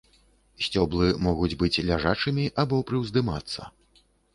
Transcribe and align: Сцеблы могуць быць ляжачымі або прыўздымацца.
Сцеблы 0.67 1.11
могуць 1.29 1.51
быць 1.61 1.83
ляжачымі 1.93 2.49
або 2.67 2.85
прыўздымацца. 2.89 3.73